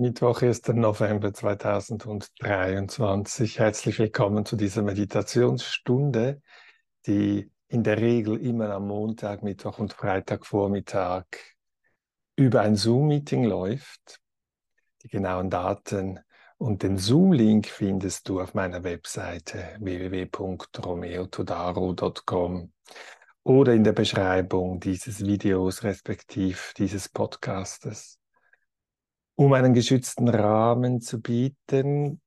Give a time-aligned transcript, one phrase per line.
[0.00, 0.62] Mittwoch, 1.
[0.74, 3.58] November 2023.
[3.58, 6.40] Herzlich willkommen zu dieser Meditationsstunde,
[7.04, 11.24] die in der Regel immer am Montag, Mittwoch und Freitagvormittag
[12.36, 14.20] über ein Zoom-Meeting läuft.
[15.02, 16.20] Die genauen Daten
[16.58, 22.72] und den Zoom-Link findest du auf meiner Webseite www.romeotodaro.com
[23.42, 28.17] oder in der Beschreibung dieses Videos respektiv dieses Podcastes.
[29.38, 32.20] Um einen geschützten Rahmen zu bieten,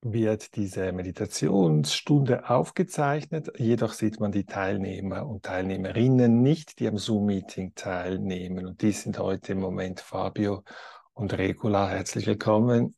[0.00, 3.52] wird diese Meditationsstunde aufgezeichnet.
[3.58, 8.64] Jedoch sieht man die Teilnehmer und Teilnehmerinnen nicht, die am Zoom-Meeting teilnehmen.
[8.66, 10.64] Und die sind heute im Moment Fabio
[11.12, 11.90] und Regula.
[11.90, 12.96] Herzlich willkommen.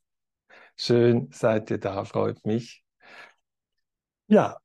[0.77, 2.85] Schön, seid ihr da, freut mich.
[4.29, 4.59] Ja,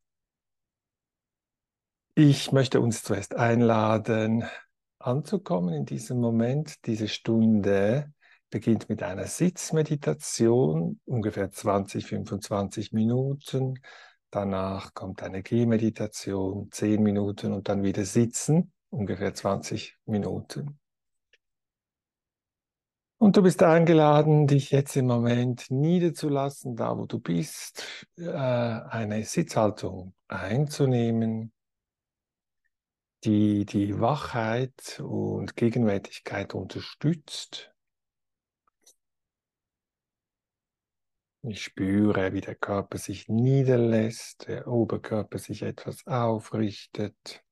[2.13, 4.45] ich möchte uns zuerst einladen,
[4.99, 6.85] anzukommen in diesem Moment.
[6.85, 8.11] Diese Stunde
[8.49, 13.79] beginnt mit einer Sitzmeditation, ungefähr 20, 25 Minuten.
[14.29, 20.79] Danach kommt eine Gehmeditation, 10 Minuten und dann wieder Sitzen, ungefähr 20 Minuten.
[23.19, 27.83] Und du bist eingeladen, dich jetzt im Moment niederzulassen, da wo du bist,
[28.17, 31.51] äh, eine Sitzhaltung einzunehmen,
[33.23, 37.73] die die Wachheit und Gegenwärtigkeit unterstützt.
[41.43, 47.43] Ich spüre, wie der Körper sich niederlässt, der Oberkörper sich etwas aufrichtet.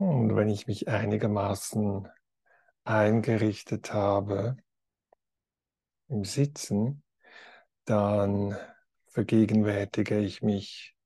[0.00, 2.08] Und wenn ich mich einigermaßen
[2.84, 4.56] eingerichtet habe
[6.08, 7.02] im Sitzen,
[7.84, 8.56] dann
[9.08, 10.96] vergegenwärtige ich mich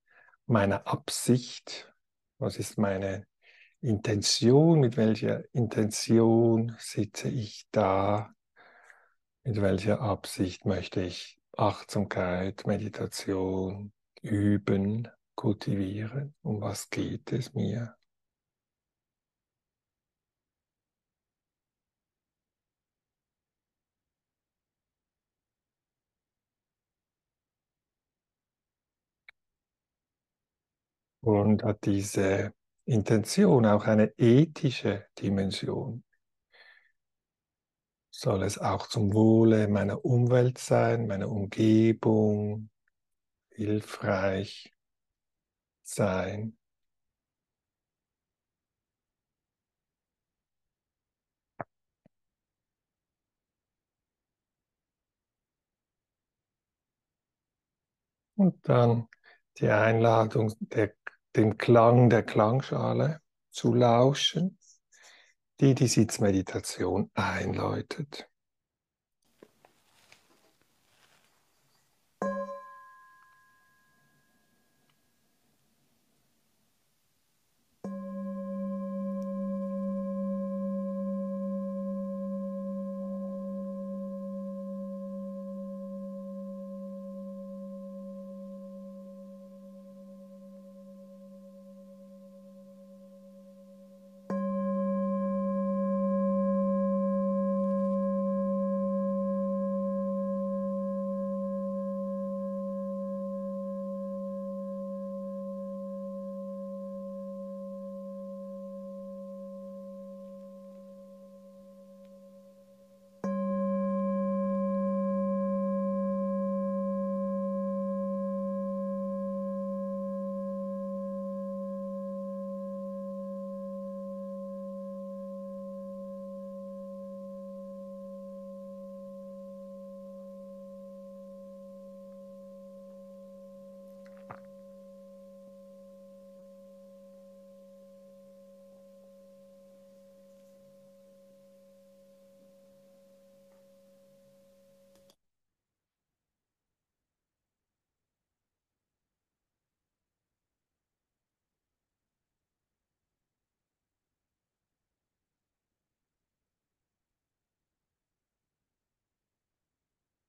[0.46, 1.92] meiner Absicht.
[2.38, 3.26] Was ist meine
[3.80, 4.78] Intention?
[4.78, 8.32] Mit welcher Intention sitze ich da?
[9.42, 16.36] Mit welcher Absicht möchte ich Achtsamkeit, Meditation üben, kultivieren?
[16.42, 17.96] Um was geht es mir?
[31.24, 32.52] Und hat diese
[32.84, 36.04] Intention auch eine ethische Dimension.
[38.10, 42.70] Soll es auch zum Wohle meiner Umwelt sein, meiner Umgebung,
[43.50, 44.70] hilfreich
[45.82, 46.58] sein?
[58.36, 59.08] Und dann
[59.58, 60.92] die Einladung der
[61.36, 64.58] dem Klang der Klangschale zu lauschen,
[65.60, 68.28] die die Sitzmeditation einläutet.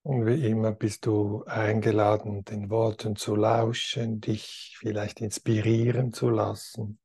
[0.05, 6.99] Und wie immer bist du eingeladen, den Worten zu lauschen, dich vielleicht inspirieren zu lassen.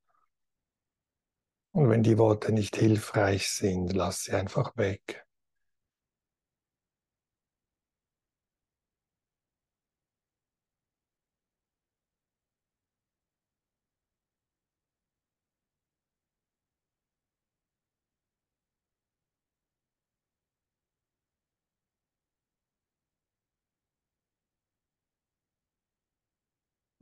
[1.72, 5.26] Und wenn die Worte nicht hilfreich sind, lass sie einfach weg.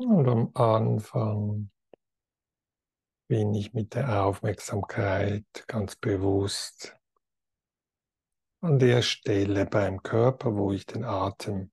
[0.09, 1.71] Und am Anfang
[3.29, 6.97] bin ich mit der Aufmerksamkeit ganz bewusst
[8.63, 11.71] an der Stelle beim Körper, wo ich den Atem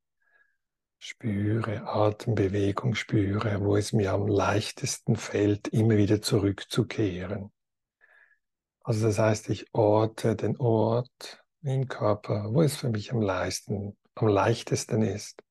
[0.99, 7.53] spüre, Atembewegung spüre, wo es mir am leichtesten fällt, immer wieder zurückzukehren.
[8.83, 13.97] Also das heißt, ich orte den Ort im Körper, wo es für mich am leichtesten,
[14.15, 15.41] am leichtesten ist,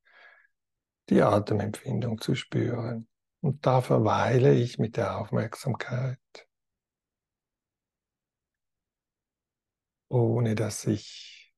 [1.10, 3.08] die Atemempfindung zu spüren.
[3.40, 6.18] Und da verweile ich mit der Aufmerksamkeit,
[10.08, 11.52] ohne dass ich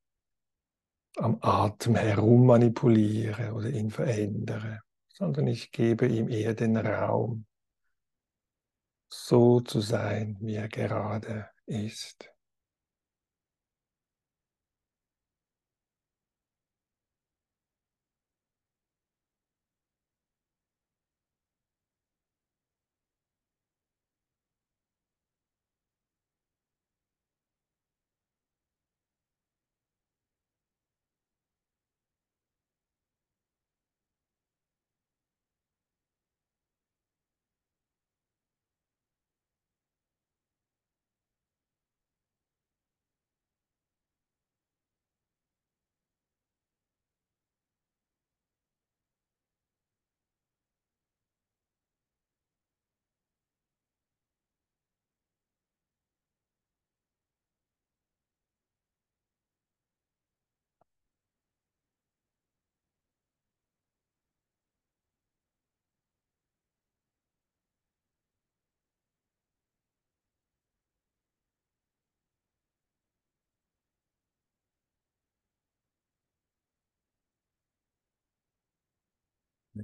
[1.16, 7.46] am Atem herum manipuliere oder ihn verändere, sondern ich gebe ihm eher den Raum,
[9.08, 12.30] so zu sein, wie er gerade ist.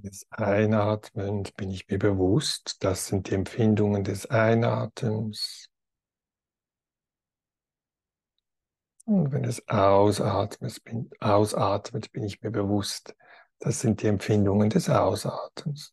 [0.00, 5.68] Des Einatmens bin ich mir bewusst, das sind die Empfindungen des Einatmens.
[9.04, 13.14] Und wenn es ausatmet bin, ausatmet, bin ich mir bewusst,
[13.58, 15.92] das sind die Empfindungen des Ausatmens.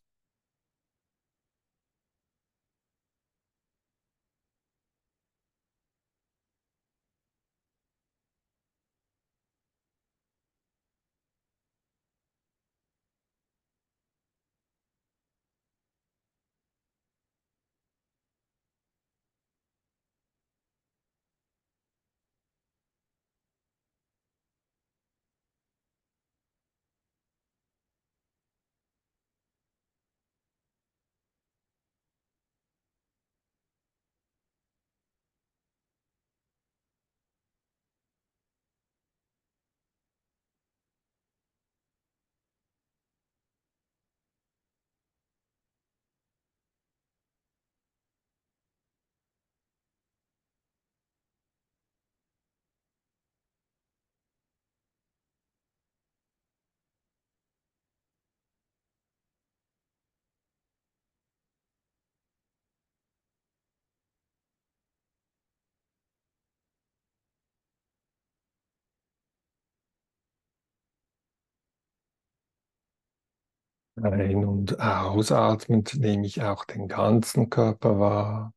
[74.02, 78.54] Ein- und ausatmend nehme ich auch den ganzen Körper wahr,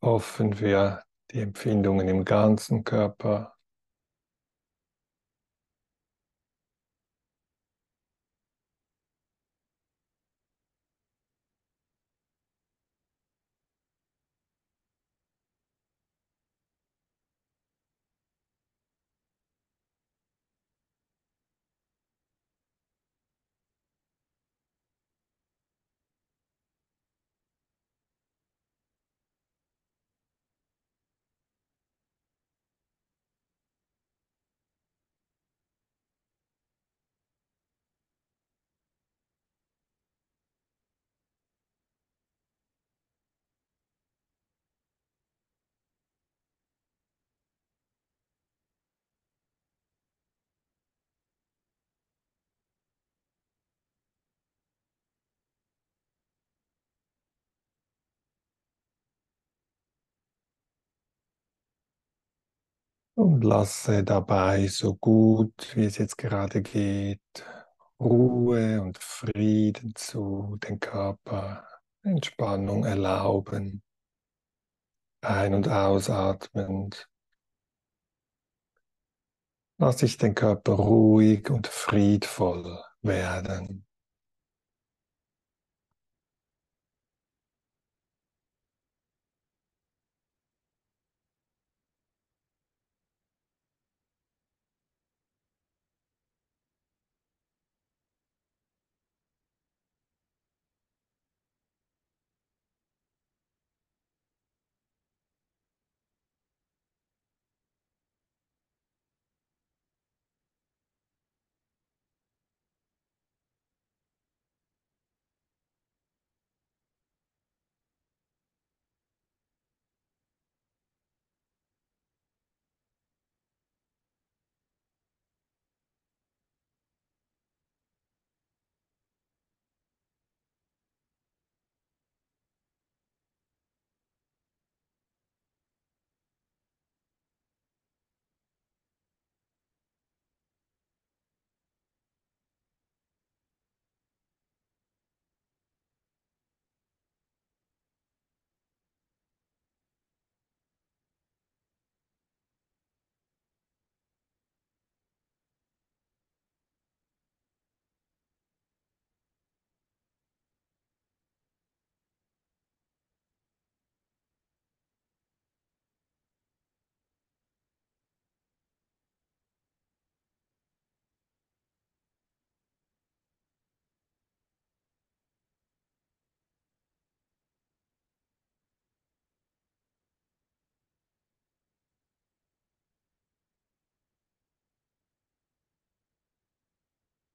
[0.00, 3.56] offen für die Empfindungen im ganzen Körper.
[63.20, 67.20] Und lasse dabei so gut, wie es jetzt gerade geht,
[68.00, 71.68] Ruhe und Frieden zu, den Körper
[72.02, 73.82] Entspannung erlauben,
[75.20, 77.10] ein- und ausatmend.
[79.76, 83.86] Lasse ich den Körper ruhig und friedvoll werden.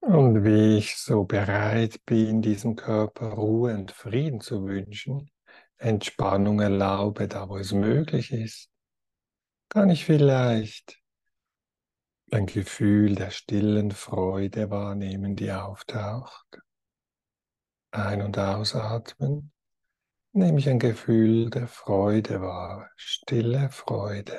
[0.06, 5.32] Und wie ich so bereit bin, diesem Körper Ruhe und Frieden zu wünschen,
[5.78, 8.70] Entspannung erlaube, da wo es möglich ist,
[9.68, 11.02] kann ich vielleicht
[12.30, 16.60] ein Gefühl der stillen Freude wahrnehmen, die auftaucht.
[17.90, 19.50] Ein- und ausatmen,
[20.30, 24.38] nehme ich ein Gefühl der Freude wahr, stille Freude.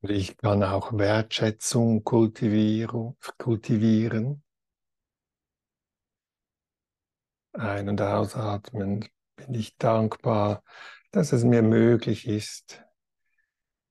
[0.00, 3.16] Und ich kann auch Wertschätzung kultivieren.
[7.52, 10.62] Ein- und ausatmen bin ich dankbar,
[11.10, 12.84] dass es mir möglich ist,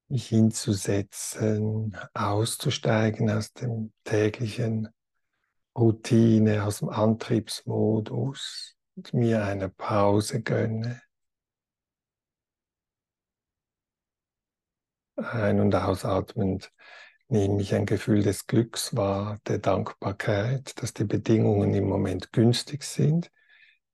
[0.07, 4.87] mich hinzusetzen, auszusteigen aus dem täglichen
[5.77, 11.01] Routine, aus dem Antriebsmodus und mir eine Pause gönne.
[15.17, 16.71] Ein- und ausatmend
[17.27, 22.83] nehme ich ein Gefühl des Glücks wahr, der Dankbarkeit, dass die Bedingungen im Moment günstig
[22.83, 23.31] sind,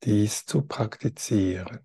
[0.03, 1.80] dies zu praktizieren.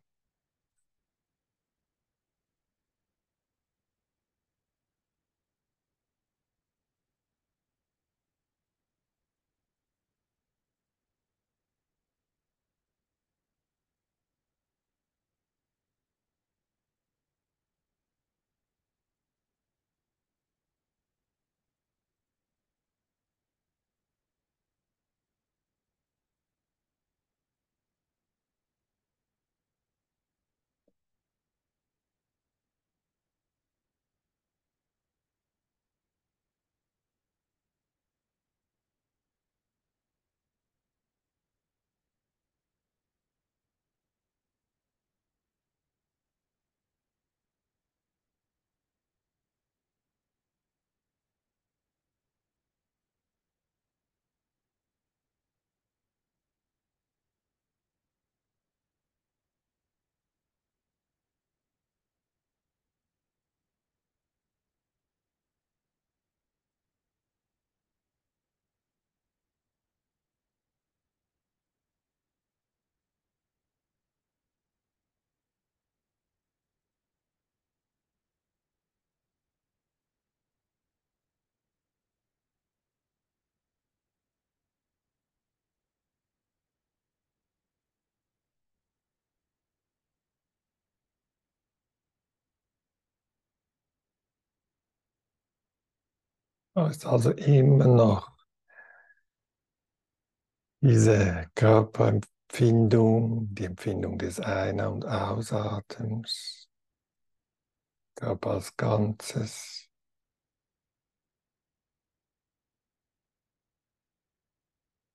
[96.87, 98.31] Ist also immer noch
[100.81, 106.69] diese Körperempfindung, die Empfindung des Ein- und Ausatems,
[108.15, 109.89] Körper als Ganzes.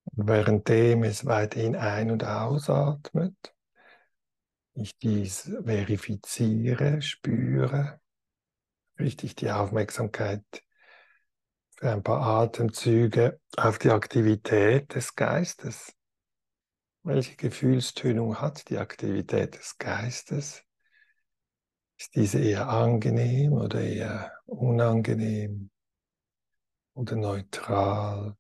[0.06, 3.56] Und währenddem es weiterhin ein- und ausatmet,
[4.76, 8.00] ich dies verifiziere, spüre,
[9.00, 10.44] richte ich die Aufmerksamkeit
[11.92, 15.94] ein paar Atemzüge auf die Aktivität des Geistes.
[17.04, 20.64] Welche Gefühlstönung hat die Aktivität des Geistes?
[21.98, 25.70] Ist diese eher angenehm oder eher unangenehm
[26.94, 28.38] oder neutral?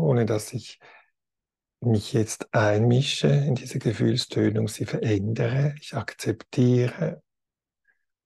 [0.00, 0.80] Ohne dass ich
[1.80, 7.22] mich jetzt einmische in diese Gefühlstönung, sie verändere, ich akzeptiere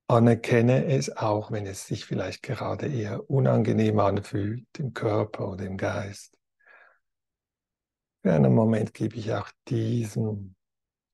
[0.09, 5.77] anerkenne es auch, wenn es sich vielleicht gerade eher unangenehm anfühlt im Körper oder im
[5.77, 6.37] Geist.
[8.23, 10.55] Für einen Moment gebe ich auch diesem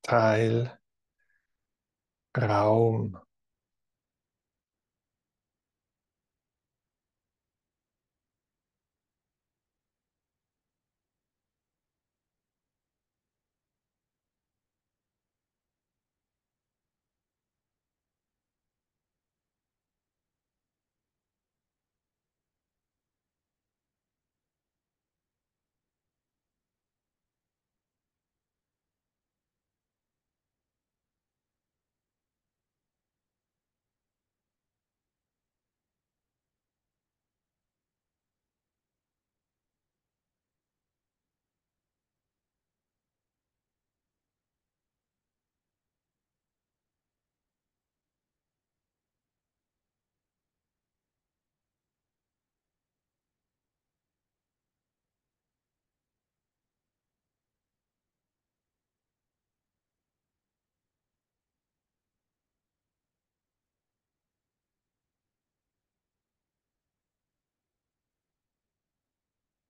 [0.03, 0.79] Teil
[2.37, 3.19] Raum.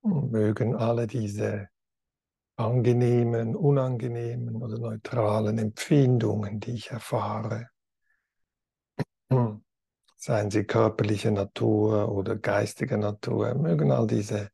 [0.03, 1.69] Mögen alle diese
[2.57, 7.69] angenehmen, unangenehmen oder neutralen Empfindungen, die ich erfahre,
[10.17, 14.51] seien sie körperlicher Natur oder geistiger Natur, mögen all diese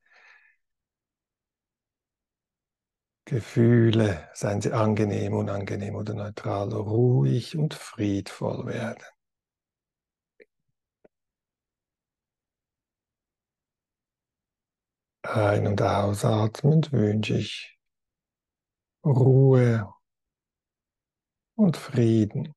[3.24, 9.02] Gefühle, seien sie angenehm, unangenehm oder neutral, ruhig und friedvoll werden.
[15.28, 17.78] Ein- und ausatmend wünsche ich
[19.04, 19.88] Ruhe
[21.56, 22.55] und Frieden.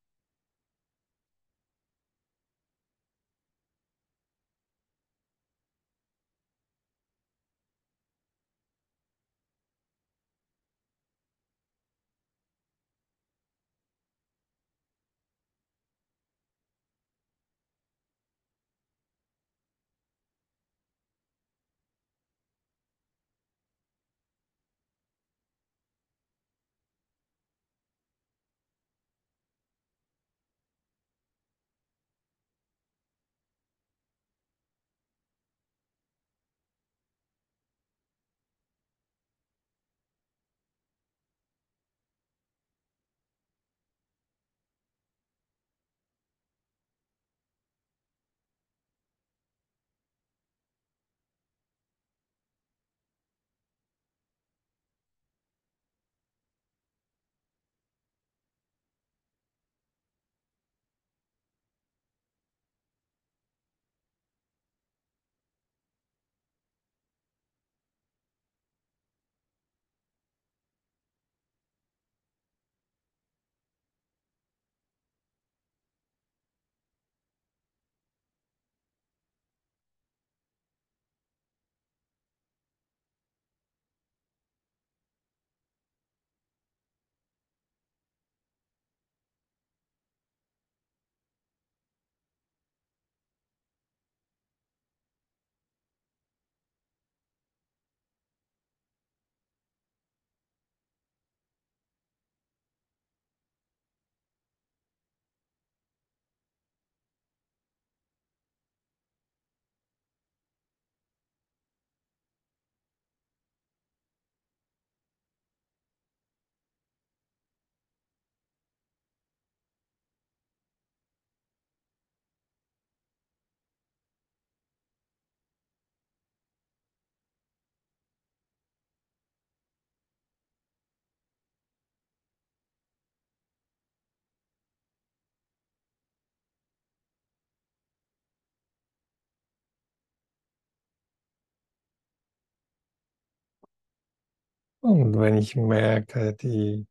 [144.82, 146.88] Und wenn ich merke, die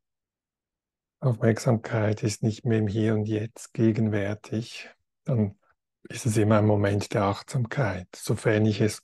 [1.19, 4.89] Aufmerksamkeit ist nicht mehr im Hier und Jetzt gegenwärtig,
[5.25, 5.57] dann
[6.03, 9.03] ist es immer ein Moment der Achtsamkeit, sofern ich es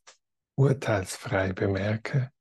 [0.55, 2.31] urteilsfrei bemerke,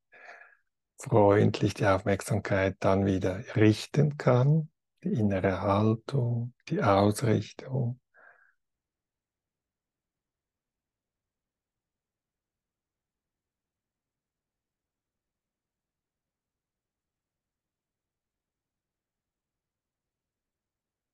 [0.98, 4.70] freundlich die Aufmerksamkeit dann wieder richten kann,
[5.02, 8.00] die innere Haltung, die Ausrichtung.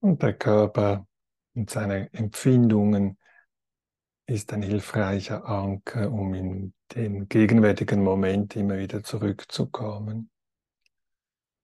[0.01, 1.07] Und der Körper
[1.55, 3.19] und seine Empfindungen
[4.27, 10.31] ist ein hilfreicher Anker, um in den gegenwärtigen Moment immer wieder zurückzukommen.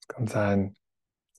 [0.00, 0.76] Es kann sein,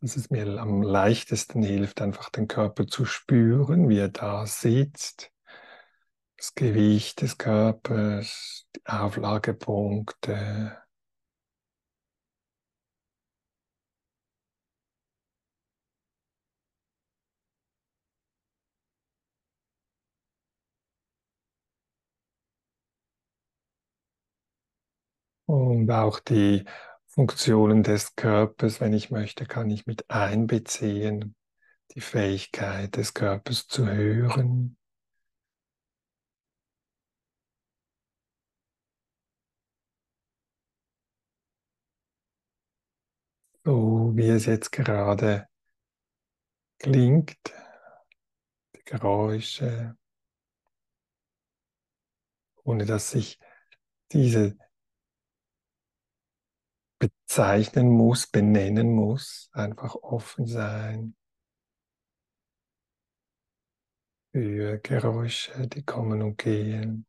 [0.01, 5.31] dass es mir am leichtesten hilft, einfach den Körper zu spüren, wie er da sitzt,
[6.37, 10.77] das Gewicht des Körpers, die Auflagepunkte,
[25.47, 26.65] Und auch die
[27.07, 31.35] Funktionen des Körpers, wenn ich möchte, kann ich mit einbeziehen.
[31.95, 34.77] Die Fähigkeit des Körpers zu hören.
[43.63, 45.47] So wie es jetzt gerade
[46.79, 47.37] klingt,
[48.75, 49.97] die Geräusche,
[52.63, 53.39] ohne dass ich
[54.11, 54.57] diese
[56.99, 61.15] bezeichnen muss, benennen muss, einfach offen sein
[64.37, 67.07] für Geräusche, die kommen und gehen.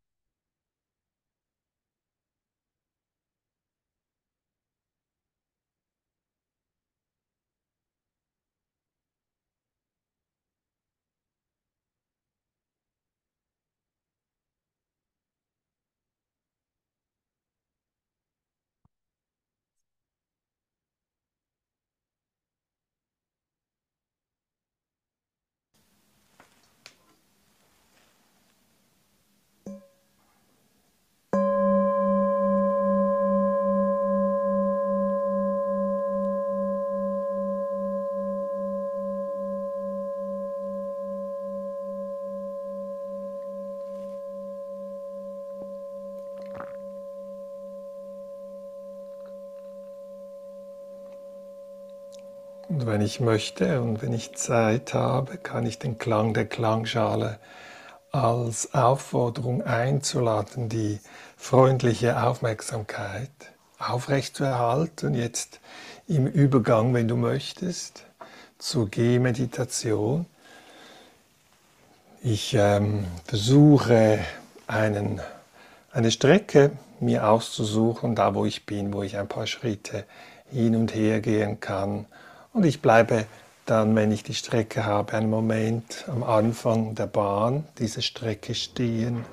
[52.69, 57.39] Und wenn ich möchte und wenn ich Zeit habe, kann ich den Klang der Klangschale
[58.11, 60.99] als Aufforderung einzuladen, die
[61.35, 63.31] freundliche Aufmerksamkeit
[63.79, 65.15] aufrechtzuerhalten.
[65.15, 65.59] Jetzt
[66.07, 68.05] im Übergang, wenn du möchtest,
[68.59, 70.27] zur Gehmeditation.
[72.21, 74.19] Ich ähm, versuche
[74.67, 75.19] einen,
[75.91, 80.03] eine Strecke mir auszusuchen, da wo ich bin, wo ich ein paar Schritte
[80.51, 82.05] hin und her gehen kann
[82.53, 83.25] und ich bleibe
[83.65, 89.25] dann, wenn ich die Strecke habe, einen Moment am Anfang der Bahn, diese Strecke stehen.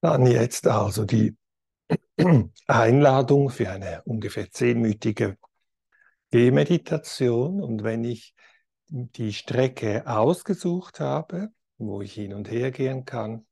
[0.00, 1.36] Dann jetzt also die
[2.66, 5.36] Einladung für eine ungefähr zehnminütige
[6.30, 7.60] Gehmeditation.
[7.60, 8.34] Und wenn ich
[8.88, 13.46] die Strecke ausgesucht habe, wo ich hin und her gehen kann,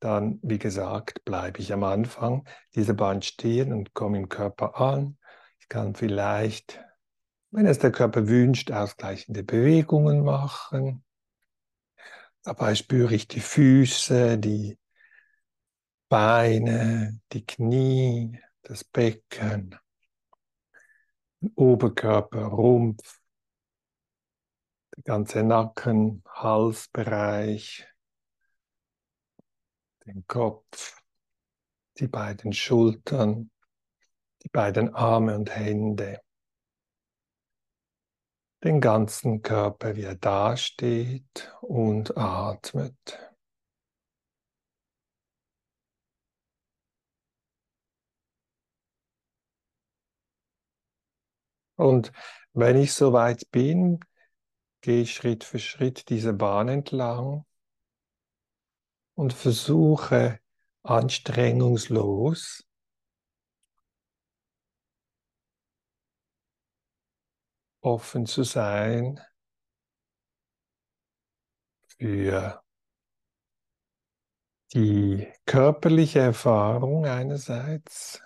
[0.00, 5.18] dann, wie gesagt, bleibe ich am Anfang dieser Bahn stehen und komme im Körper an.
[5.60, 6.80] Ich kann vielleicht,
[7.50, 11.04] wenn es der Körper wünscht, ausgleichende Bewegungen machen.
[12.42, 14.78] Dabei spüre ich die Füße, die
[16.10, 19.78] Beine, die Knie, das Becken,
[21.54, 23.20] Oberkörper, Rumpf,
[24.96, 27.86] der ganze Nacken, Halsbereich,
[30.04, 31.00] den Kopf,
[32.00, 33.52] die beiden Schultern,
[34.42, 36.20] die beiden Arme und Hände,
[38.64, 43.29] den ganzen Körper, wie er dasteht und atmet.
[51.80, 52.12] Und
[52.52, 54.00] wenn ich soweit bin,
[54.82, 57.46] gehe ich Schritt für Schritt diese Bahn entlang
[59.14, 60.40] und versuche
[60.82, 62.66] anstrengungslos
[67.80, 69.20] offen zu sein
[71.98, 72.62] für
[74.74, 78.22] die körperliche Erfahrung einerseits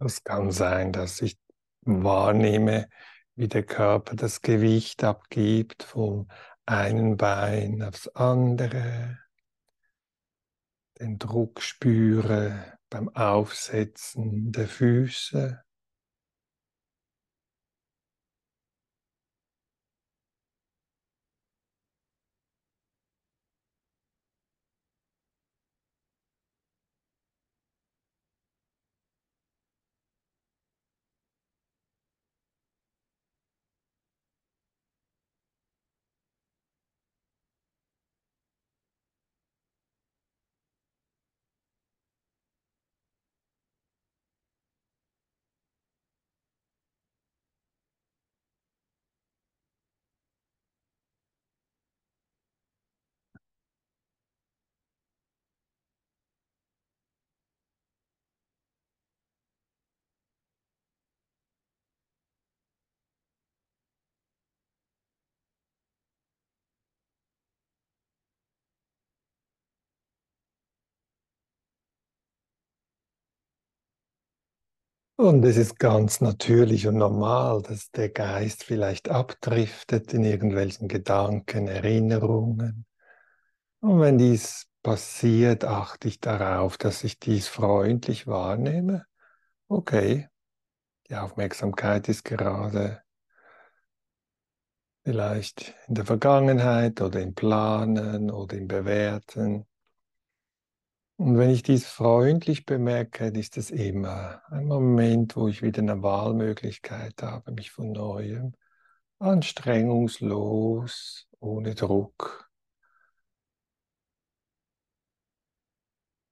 [0.00, 1.38] Es kann sein, dass ich
[1.82, 2.88] wahrnehme,
[3.34, 6.28] wie der Körper das Gewicht abgibt vom
[6.64, 9.18] einen Bein aufs andere,
[10.98, 15.62] den Druck spüre beim Aufsetzen der Füße.
[75.20, 81.68] Und es ist ganz natürlich und normal, dass der Geist vielleicht abdriftet in irgendwelchen Gedanken,
[81.68, 82.86] Erinnerungen.
[83.80, 89.04] Und wenn dies passiert, achte ich darauf, dass ich dies freundlich wahrnehme.
[89.68, 90.30] Okay,
[91.10, 93.02] die Aufmerksamkeit ist gerade
[95.04, 99.66] vielleicht in der Vergangenheit oder im Planen oder im Bewerten.
[101.20, 106.02] Und wenn ich dies freundlich bemerke, ist es immer ein Moment, wo ich wieder eine
[106.02, 108.54] Wahlmöglichkeit habe, mich von neuem
[109.18, 112.50] anstrengungslos, ohne Druck,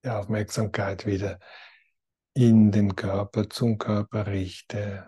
[0.03, 1.39] die Aufmerksamkeit wieder
[2.33, 5.07] in den Körper, zum Körper richte.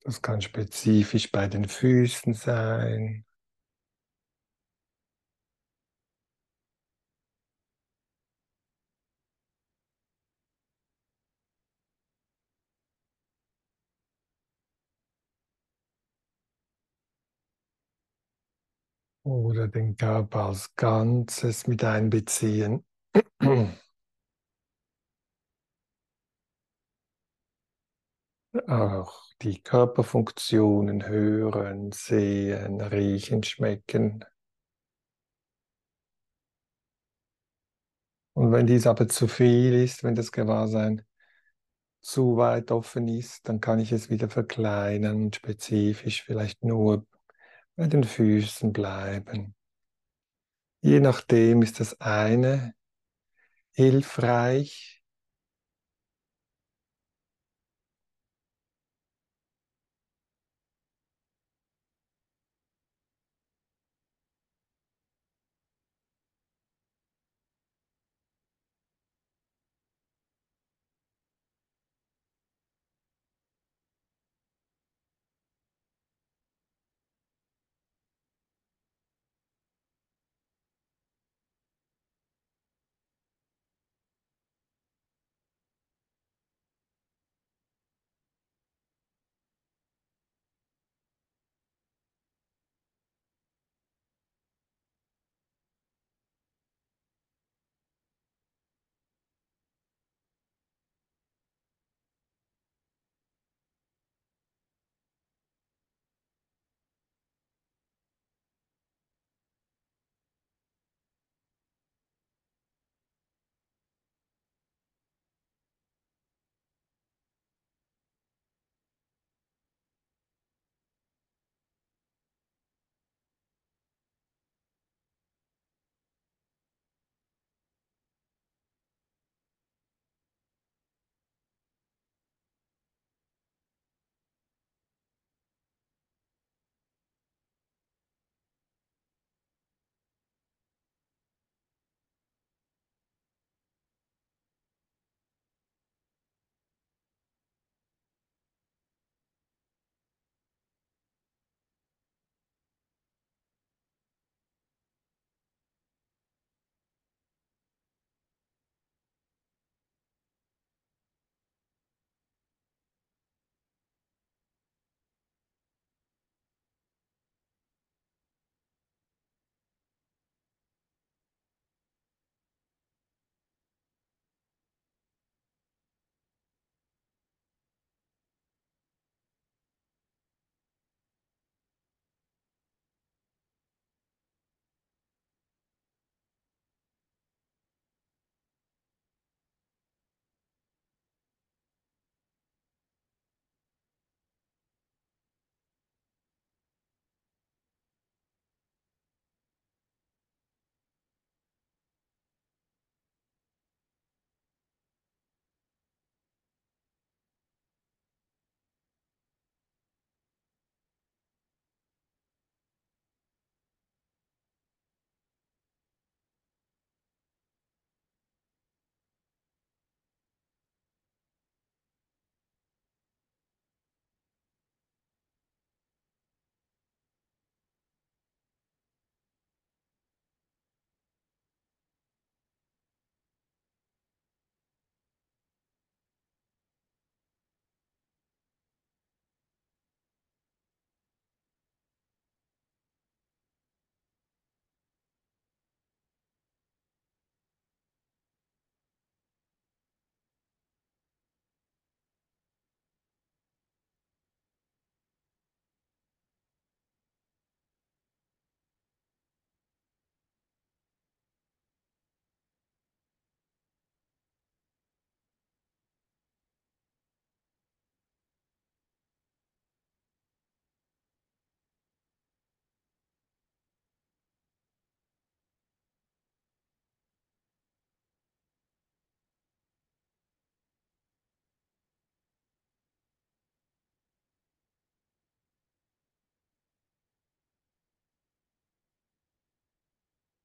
[0.00, 3.24] Das kann spezifisch bei den Füßen sein,
[19.24, 22.84] oder den Körper als Ganzes mit einbeziehen.
[28.66, 34.24] Auch die Körperfunktionen hören, sehen, riechen, schmecken.
[38.34, 41.02] Und wenn dies aber zu viel ist, wenn das Gewahrsein
[42.02, 47.06] zu weit offen ist, dann kann ich es wieder verkleinern und spezifisch vielleicht nur
[47.76, 49.54] bei den Füßen bleiben.
[50.80, 52.74] Je nachdem ist das eine
[53.72, 55.01] hilfreich.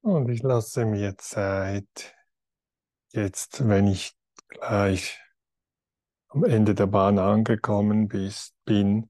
[0.08, 2.16] Und ich lasse mir Zeit,
[3.10, 4.16] jetzt, wenn ich
[4.48, 5.20] gleich
[6.30, 9.10] am Ende der Bahn angekommen bist, bin,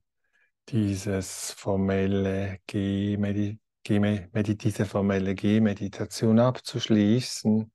[0.68, 7.70] dieses formelle Gehmedi diese formelle Gehmeditation abzuschließen.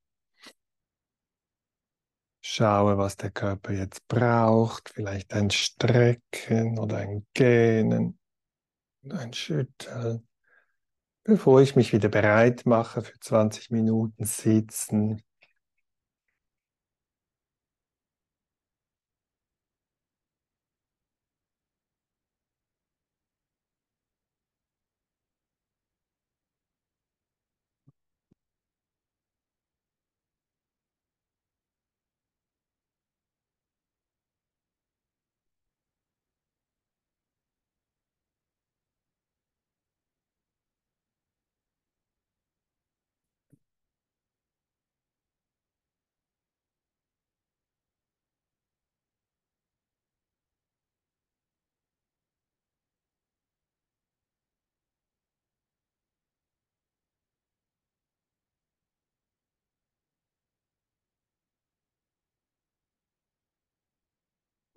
[2.42, 8.20] Schaue, was der Körper jetzt braucht, vielleicht ein Strecken oder ein Gähnen,
[9.10, 10.28] ein Schütteln,
[11.24, 15.22] bevor ich mich wieder bereit mache für 20 Minuten Sitzen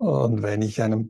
[0.07, 1.09] Und wenn ich eine,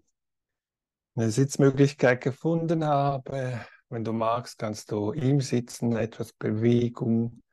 [1.15, 7.43] eine Sitzmöglichkeit gefunden habe, wenn du magst, kannst du im Sitzen etwas Bewegung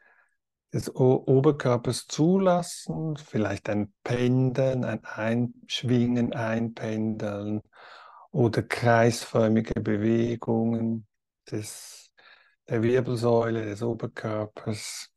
[0.72, 7.60] des Oberkörpers zulassen, vielleicht ein Pendeln, ein Einschwingen, Einpendeln
[8.30, 11.06] oder kreisförmige Bewegungen
[11.50, 12.10] des,
[12.70, 15.13] der Wirbelsäule des Oberkörpers.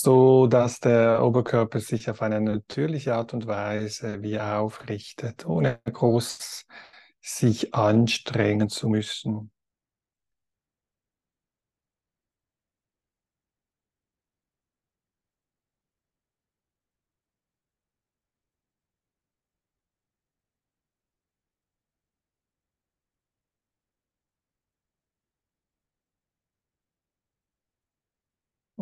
[0.00, 6.66] So dass der Oberkörper sich auf eine natürliche Art und Weise wie aufrichtet, ohne groß
[7.20, 9.50] sich anstrengen zu müssen.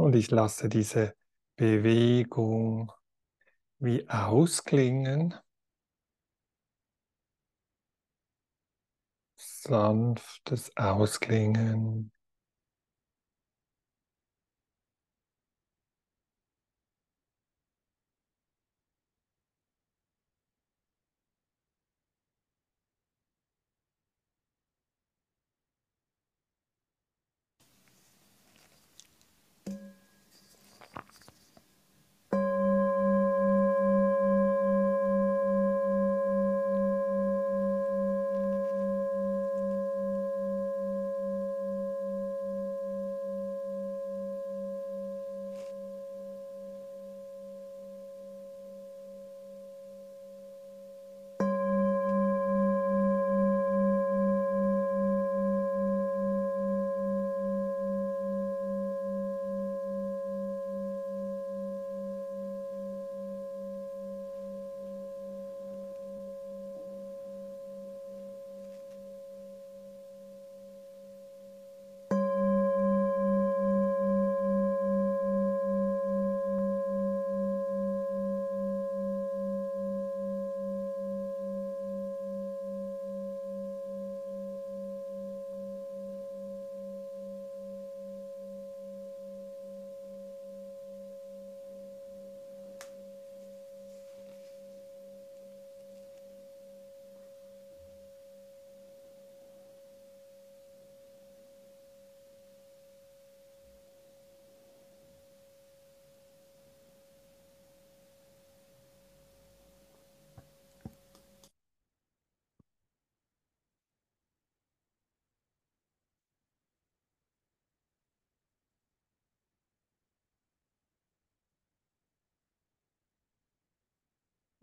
[0.07, 1.17] Und ich lasse diese
[1.57, 2.93] Bewegung
[3.81, 5.35] wie ausklingen.
[9.37, 12.13] Sanftes Ausklingen.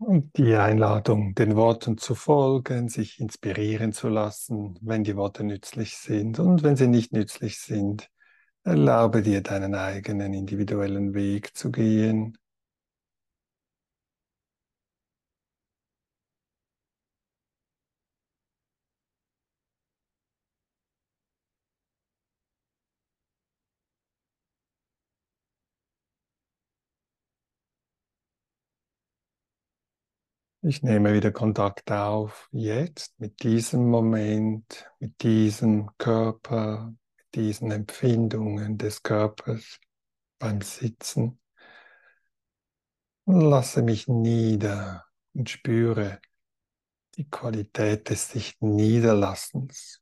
[0.06, 5.96] Und die Einladung, den Worten zu folgen, sich inspirieren zu lassen, wenn die Worte nützlich
[5.96, 6.38] sind.
[6.38, 8.10] Und wenn sie nicht nützlich sind,
[8.64, 12.36] erlaube dir deinen eigenen individuellen Weg zu gehen.
[30.66, 38.78] Ich nehme wieder Kontakt auf, jetzt mit diesem Moment, mit diesem Körper, mit diesen Empfindungen
[38.78, 39.78] des Körpers
[40.38, 41.38] beim Sitzen.
[43.26, 45.04] Lasse mich nieder
[45.34, 46.18] und spüre
[47.16, 50.00] die Qualität des sich Niederlassens.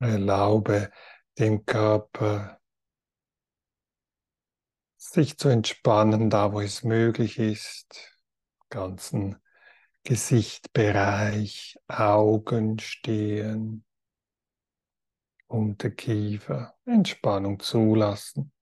[0.00, 0.90] Erlaube
[1.38, 2.60] dem Körper,
[4.96, 8.18] sich zu entspannen, da wo es möglich ist,
[8.68, 9.36] ganzen
[10.04, 13.84] Gesichtbereich, Augen, Stirn,
[15.46, 18.52] Unterkiefer, Entspannung zulassen.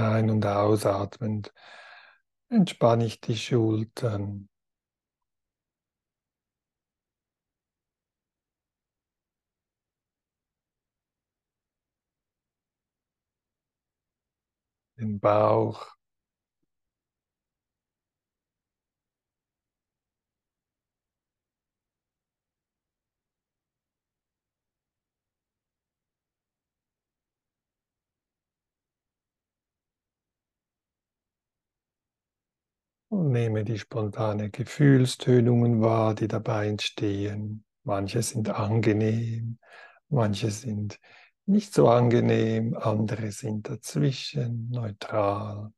[0.00, 1.52] Ein- und ausatmend
[2.50, 4.48] entspanne ich die Schultern.
[14.96, 15.96] Den Bauch.
[33.10, 37.64] Und nehme die spontane Gefühlstönungen wahr, die dabei entstehen.
[37.82, 39.58] Manche sind angenehm,
[40.08, 40.96] manche sind
[41.44, 45.72] nicht so angenehm, andere sind dazwischen, neutral.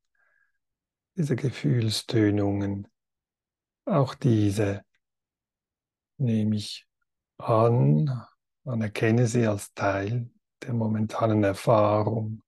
[1.17, 2.87] Diese Gefühlstönungen,
[3.87, 4.83] auch diese
[6.19, 6.87] nehme ich
[7.39, 8.27] an,
[8.67, 10.31] anerkenne sie als Teil
[10.63, 12.43] der momentanen Erfahrung.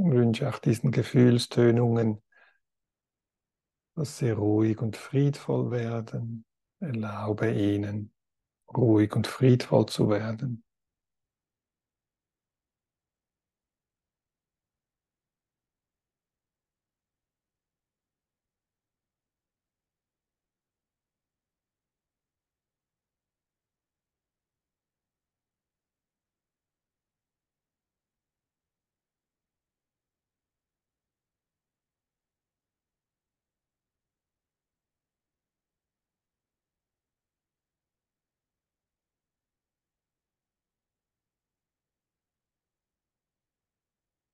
[0.00, 2.22] Und wünsche auch diesen Gefühlstönungen,
[3.94, 6.46] dass sie ruhig und friedvoll werden.
[6.78, 8.10] Erlaube ihnen,
[8.74, 10.64] ruhig und friedvoll zu werden.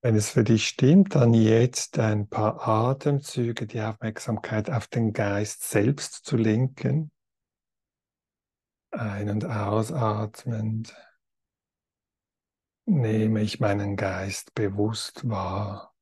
[0.07, 5.69] Wenn es für dich stimmt, dann jetzt ein paar Atemzüge die Aufmerksamkeit auf den Geist
[5.69, 7.11] selbst zu lenken.
[8.93, 10.95] Ein- und ausatmend
[12.85, 15.93] nehme ich meinen Geist bewusst wahr.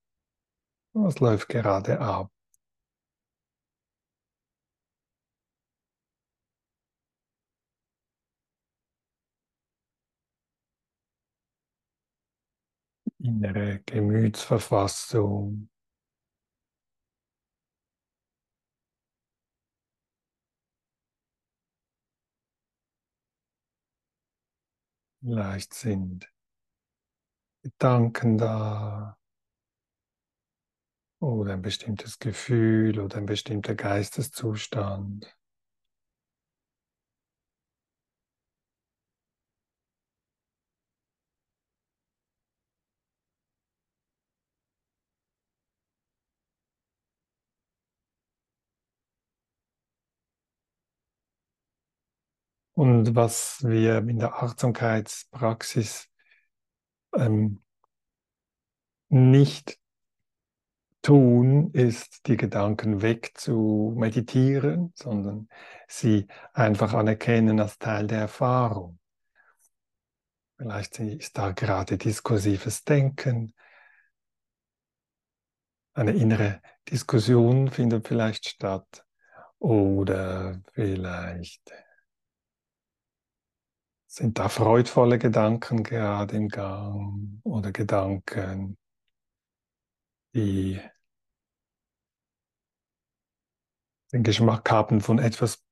[0.93, 2.31] Was läuft gerade ab?
[13.25, 15.71] Innere Gemütsverfassung.
[25.23, 26.31] Vielleicht sind
[27.65, 29.17] Gedanken da
[31.21, 35.35] oder ein bestimmtes Gefühl oder ein bestimmter Geisteszustand.
[52.75, 56.09] Und was wir in der Achtsamkeitspraxis
[57.17, 57.63] ähm,
[59.09, 59.79] nicht
[61.03, 65.49] tun, ist die Gedanken weg zu meditieren, sondern
[65.87, 68.99] sie einfach anerkennen als Teil der Erfahrung.
[70.57, 73.55] Vielleicht ist da gerade diskursives Denken,
[75.93, 76.61] eine innere
[76.91, 79.07] Diskussion findet vielleicht statt
[79.61, 81.71] oder vielleicht
[84.15, 88.79] sind da freudvolle Gedanken gerade im Gang oder Gedanken,
[90.35, 90.81] die
[94.13, 95.65] den Geschmack haben, von etwas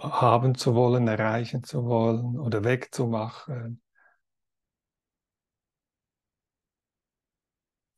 [0.00, 3.80] haben zu wollen, erreichen zu wollen oder wegzumachen.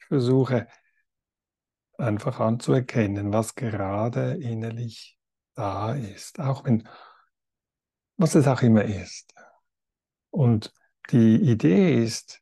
[0.00, 0.68] Ich versuche
[1.96, 5.18] einfach anzuerkennen, was gerade innerlich
[5.54, 6.86] da ist, auch wenn,
[8.16, 9.34] was es auch immer ist.
[10.30, 10.72] Und
[11.10, 12.40] die Idee ist,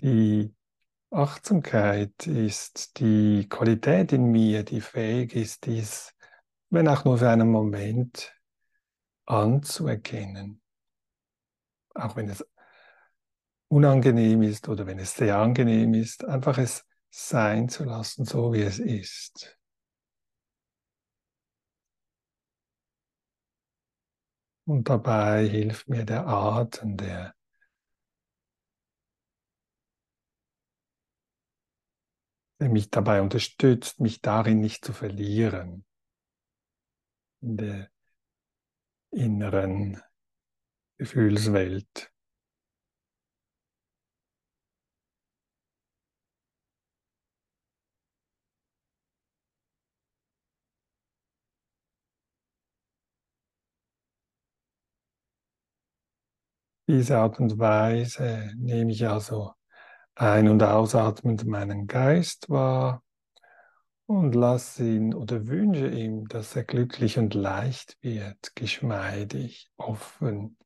[0.00, 0.54] die
[1.10, 6.14] Achtsamkeit ist die Qualität in mir, die fähig ist, dies,
[6.70, 8.34] wenn auch nur für einen Moment,
[9.26, 10.62] anzuerkennen.
[11.94, 12.44] Auch wenn es
[13.68, 18.62] unangenehm ist oder wenn es sehr angenehm ist, einfach es sein zu lassen, so wie
[18.62, 19.57] es ist.
[24.68, 27.34] Und dabei hilft mir der Atem, der
[32.60, 35.86] mich dabei unterstützt, mich darin nicht zu verlieren,
[37.40, 37.90] in der
[39.10, 40.02] inneren
[40.98, 42.12] Gefühlswelt.
[56.88, 59.52] Diese Art und Weise nehme ich also
[60.14, 63.02] ein- und ausatmend meinen Geist wahr
[64.06, 70.56] und lasse ihn oder wünsche ihm, dass er glücklich und leicht wird, geschmeidig, offen.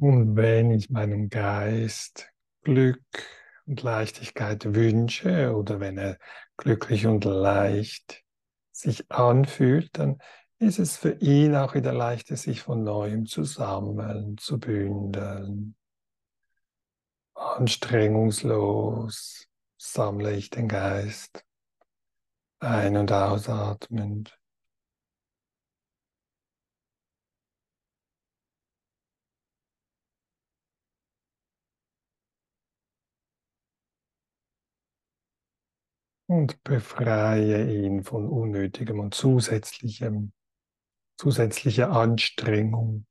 [0.00, 2.30] Und wenn ich meinem Geist
[2.62, 3.04] Glück
[3.66, 6.16] und Leichtigkeit wünsche oder wenn er
[6.56, 8.24] glücklich und leicht
[8.72, 10.18] sich anfühlt, dann
[10.58, 15.76] ist es für ihn auch wieder leichter, sich von neuem zu sammeln, zu bündeln.
[17.34, 21.44] Anstrengungslos sammle ich den Geist
[22.58, 24.39] ein- und ausatmend.
[36.30, 40.30] Und befreie ihn von unnötigem und zusätzlichem,
[41.16, 43.06] zusätzlicher Anstrengung.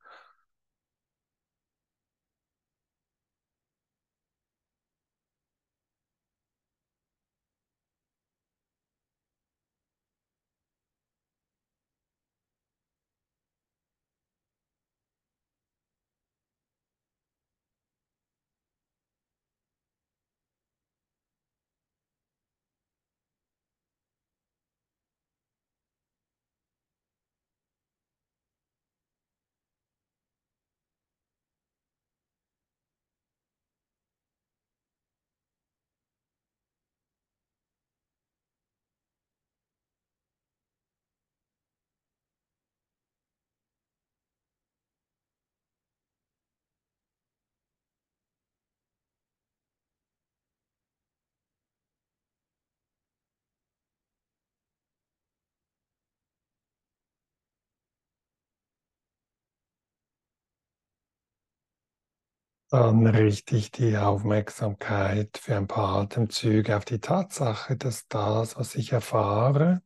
[62.72, 68.76] Dann richte ich die Aufmerksamkeit für ein paar Atemzüge auf die Tatsache, dass das, was
[68.76, 69.82] ich erfahre,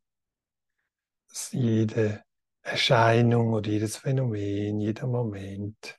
[1.30, 2.24] dass jede
[2.62, 5.98] Erscheinung oder jedes Phänomen, jeder Moment,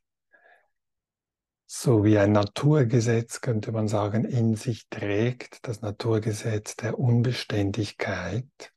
[1.66, 8.74] so wie ein Naturgesetz, könnte man sagen, in sich trägt, das Naturgesetz der Unbeständigkeit,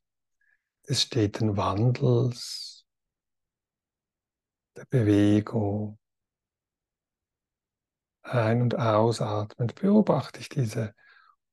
[0.88, 2.86] des steten Wandels,
[4.74, 5.98] der Bewegung.
[8.28, 10.94] Ein- und ausatmend beobachte ich diese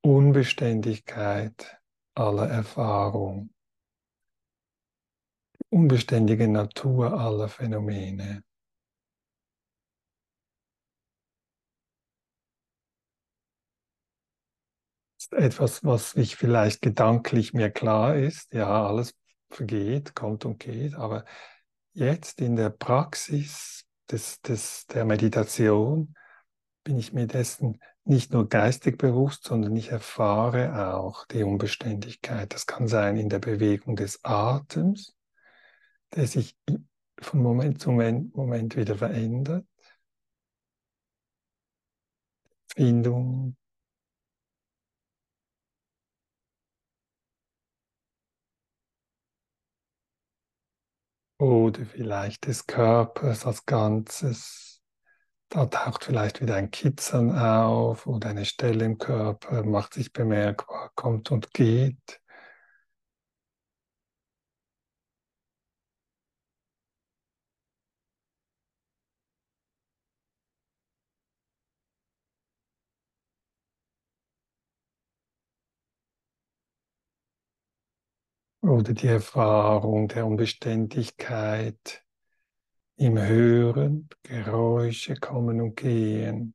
[0.01, 1.79] Unbeständigkeit
[2.15, 3.49] aller Erfahrung,
[5.53, 8.43] die unbeständige Natur aller Phänomene.
[15.31, 18.53] etwas, was ich vielleicht gedanklich mir klar ist.
[18.53, 19.13] Ja, alles
[19.49, 21.25] vergeht, kommt und geht, aber
[21.93, 26.15] jetzt in der Praxis des, des, der Meditation
[26.85, 32.53] bin ich mir dessen nicht nur geistig bewusst, sondern ich erfahre auch die Unbeständigkeit.
[32.53, 35.15] Das kann sein in der Bewegung des Atems,
[36.15, 36.55] der sich
[37.19, 39.65] von Moment zu Moment wieder verändert.
[42.75, 43.55] Findung,
[51.37, 54.74] oder vielleicht des Körpers als Ganzes.
[55.55, 60.91] Da taucht vielleicht wieder ein Kitzern auf oder eine Stelle im Körper, macht sich bemerkbar,
[60.95, 62.19] kommt und geht.
[78.61, 82.04] Oder die Erfahrung der Unbeständigkeit
[82.97, 86.53] im Hören, Geräusche kommen und gehen.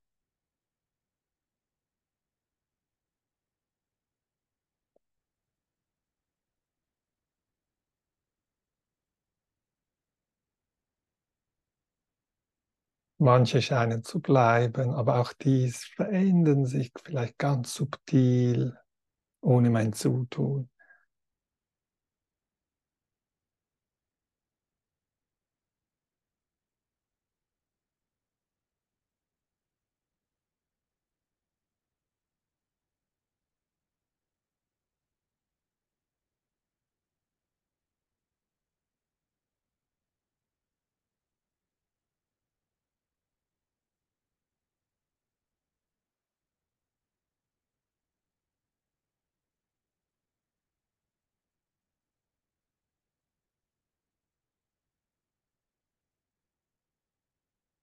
[13.18, 18.78] Manche scheinen zu bleiben, aber auch dies verändern sich vielleicht ganz subtil,
[19.42, 20.70] ohne mein Zutun.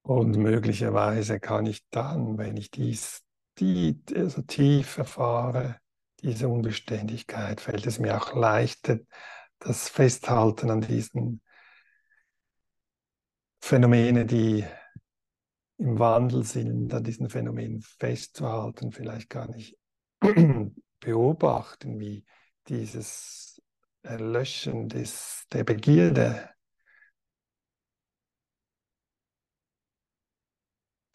[0.08, 3.26] Und möglicherweise kann ich dann, wenn ich dies
[3.60, 5.82] die, also tief erfahre,
[6.22, 8.99] diese Unbeständigkeit, fällt es mir auch leichter,
[9.60, 11.41] das Festhalten an diesen
[13.60, 14.64] Phänomenen, die
[15.78, 19.78] im Wandel sind, an diesen Phänomenen festzuhalten, vielleicht gar nicht
[21.01, 22.24] beobachten, wie
[22.70, 23.62] dieses
[24.03, 26.49] Erlöschen des, der Begierde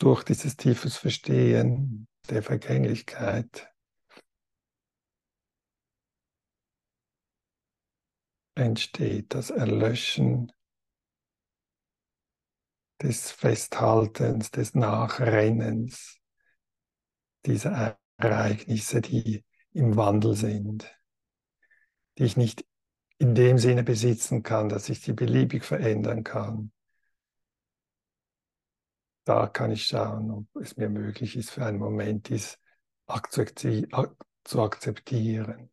[0.03, 3.72] durch dieses tiefes Verstehen der Vergänglichkeit.
[8.57, 10.50] Entsteht, das Erlöschen
[13.00, 16.18] des Festhaltens, des Nachrennens
[17.46, 20.92] dieser Ereignisse, die im Wandel sind,
[22.18, 22.66] die ich nicht
[23.18, 26.72] in dem Sinne besitzen kann, dass ich sie beliebig verändern kann,
[29.25, 32.59] da kann ich schauen, ob es mir möglich ist, für einen Moment dies
[34.45, 35.70] zu akzeptieren.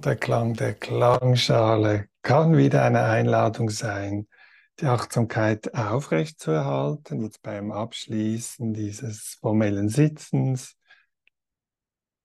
[0.00, 4.28] Und der Klang der Klangschale kann wieder eine Einladung sein,
[4.80, 10.78] die Achtsamkeit aufrechtzuerhalten, jetzt beim Abschließen dieses formellen Sitzens.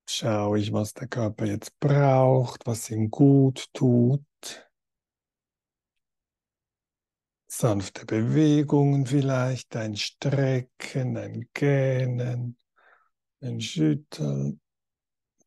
[0.07, 4.23] Schaue ich, was der Körper jetzt braucht, was ihm gut tut.
[7.47, 12.57] Sanfte Bewegungen vielleicht, ein Strecken, ein Gähnen,
[13.41, 14.61] ein Schütteln,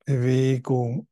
[0.04, 1.08] Bewegung.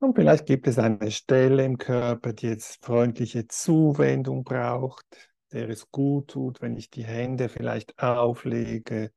[0.00, 5.04] Und vielleicht gibt es eine Stelle im Körper, die jetzt freundliche Zuwendung braucht,
[5.52, 9.12] der es gut tut, wenn ich die Hände vielleicht auflege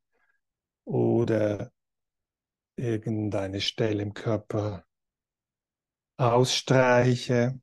[0.84, 1.72] oder
[2.76, 4.84] irgendeine Stelle im Körper
[6.18, 7.58] ausstreiche.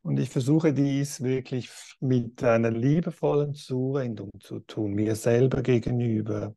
[0.00, 6.56] Und ich versuche dies wirklich mit einer liebevollen Zuwendung zu tun, mir selber gegenüber.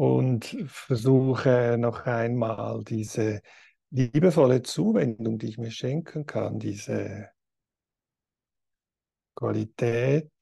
[0.00, 3.42] Und versuche noch einmal diese
[3.90, 7.28] liebevolle Zuwendung, die ich mir schenken kann, diese
[9.34, 10.32] Qualität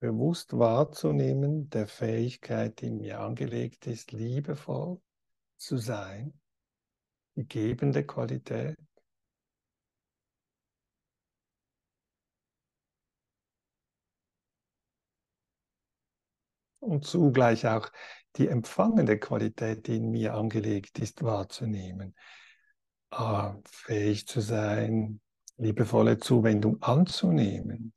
[0.00, 5.02] bewusst wahrzunehmen, der Fähigkeit, die mir angelegt ist, liebevoll
[5.58, 6.40] zu sein,
[7.36, 8.78] die gebende Qualität.
[16.84, 17.90] Und zugleich auch
[18.36, 22.14] die empfangende Qualität, die in mir angelegt ist, wahrzunehmen.
[23.10, 25.20] Ah, fähig zu sein,
[25.56, 27.93] liebevolle Zuwendung anzunehmen.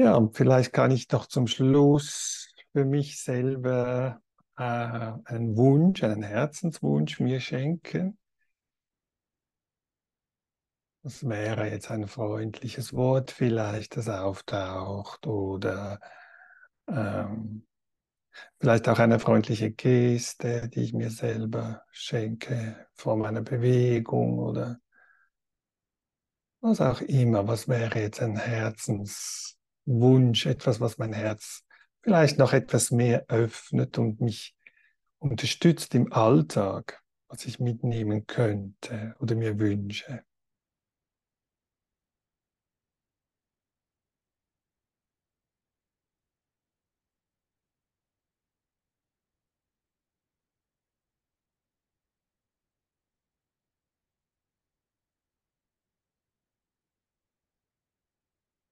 [0.00, 4.22] Ja, und vielleicht kann ich doch zum Schluss für mich selber
[4.56, 8.16] äh, einen Wunsch, einen Herzenswunsch mir schenken.
[11.02, 16.00] Das wäre jetzt ein freundliches Wort vielleicht, das auftaucht oder
[16.88, 17.66] ähm,
[18.58, 24.80] vielleicht auch eine freundliche Geste, die ich mir selber schenke vor meiner Bewegung oder
[26.62, 27.46] was auch immer.
[27.46, 29.59] Was wäre jetzt ein Herzenswunsch?
[29.98, 31.64] Wunsch, etwas, was mein Herz
[32.02, 34.54] vielleicht noch etwas mehr öffnet und mich
[35.18, 40.24] unterstützt im Alltag, was ich mitnehmen könnte oder mir wünsche.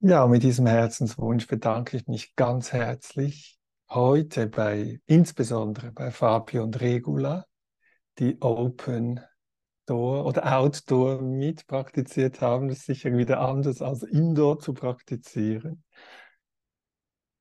[0.08, 3.58] Ja, mit diesem Herzenswunsch bedanke ich mich ganz herzlich
[3.90, 7.44] heute bei, insbesondere bei Fabio und Regula,
[8.18, 9.20] die Open
[9.84, 12.68] Door oder Outdoor mitpraktiziert haben.
[12.68, 15.84] Das ist sicher wieder anders als Indoor zu praktizieren.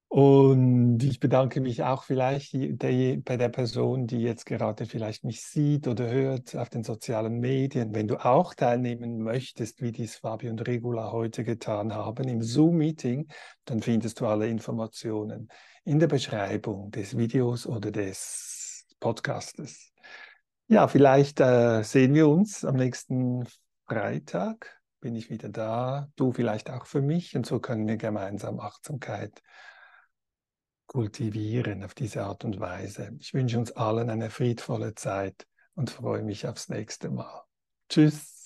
[0.10, 5.44] Und ich bedanke mich auch vielleicht der, bei der Person, die jetzt gerade vielleicht mich
[5.44, 7.94] sieht oder hört auf den sozialen Medien.
[7.94, 13.28] Wenn du auch teilnehmen möchtest, wie dies Fabio und Regula heute getan haben, im Zoom-Meeting,
[13.66, 15.50] dann findest du alle Informationen
[15.84, 19.92] in der Beschreibung des Videos oder des Podcastes.
[20.68, 23.46] Ja, vielleicht äh, sehen wir uns am nächsten
[23.86, 24.80] Freitag.
[25.02, 29.44] Bin ich wieder da, du vielleicht auch für mich und so können wir gemeinsam Achtsamkeit
[30.88, 33.12] kultivieren auf diese Art und Weise.
[33.20, 37.44] Ich wünsche uns allen eine friedvolle Zeit und freue mich aufs nächste Mal.
[37.90, 38.37] Tschüss.